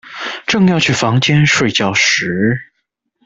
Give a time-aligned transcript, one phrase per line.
[0.47, 2.59] 正要去房間睡覺時